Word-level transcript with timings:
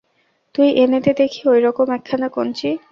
তুই 0.55 0.67
এনে 0.75 0.99
দে 0.99 1.11
দেখি 1.13 1.41
ওইরকম 1.47 1.87
একখানা 1.91 2.27
কঞ্চি! 2.29 2.69